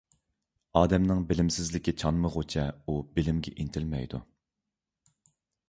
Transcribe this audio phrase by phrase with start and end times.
[0.79, 4.25] ئادەمنىڭ بىلىمسىزلىكى چانمىغۇچە، ئۇ بىلىمگە ئىنتىلمەيدۇ.